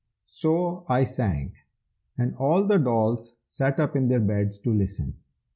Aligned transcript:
So 0.25 0.83
I 0.89 1.03
sang, 1.03 1.53
and 2.17 2.33
all 2.37 2.63
the 2.65 2.79
dolls 2.79 3.35
sat 3.45 3.79
up 3.79 3.95
in 3.95 4.07
their 4.07 4.19
beds 4.19 4.57
to 4.61 4.71
listen. 4.73 5.19